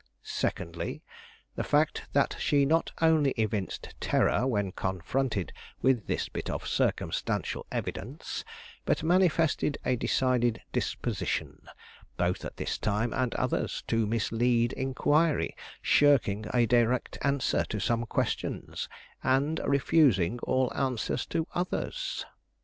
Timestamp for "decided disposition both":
9.95-12.43